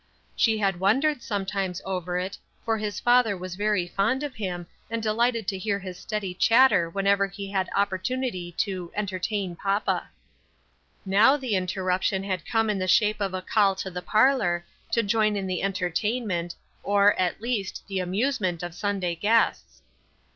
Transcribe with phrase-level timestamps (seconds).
[0.35, 5.03] She had wondered sometimes over it, for his father was very fond of him, and
[5.03, 10.09] delighted to hear his steady chatter whenever he had opportunity to "enter tain papa."
[11.05, 15.03] Now the interruption had come in the shape of a call to the parlor, to
[15.03, 19.83] join in the entertainment, or, at least, the amusement of Sun day guests.